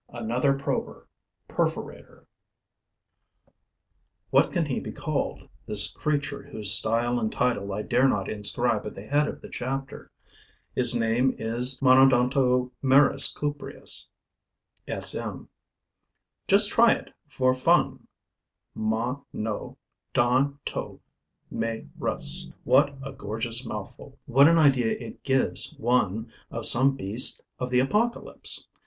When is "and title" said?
7.19-7.71